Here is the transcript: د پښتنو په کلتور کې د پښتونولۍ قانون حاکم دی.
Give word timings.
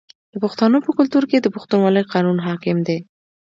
د 0.31 0.33
پښتنو 0.43 0.77
په 0.85 0.91
کلتور 0.97 1.23
کې 1.29 1.37
د 1.41 1.47
پښتونولۍ 1.55 2.03
قانون 2.13 2.37
حاکم 2.47 2.77
دی. 2.87 2.97